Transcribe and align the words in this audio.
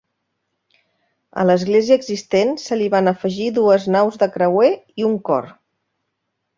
A 1.41 1.45
l'església 1.49 1.99
existent 2.01 2.55
se 2.63 2.79
li 2.81 2.89
van 2.97 3.13
afegir 3.13 3.53
dues 3.61 3.89
naus 3.99 4.21
de 4.25 4.33
creuer 4.39 4.75
i 5.03 5.11
un 5.15 5.25
cor. 5.31 5.57